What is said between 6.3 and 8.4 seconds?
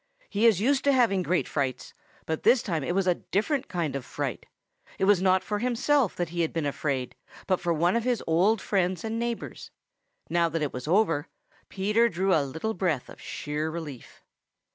had been afraid but for one of his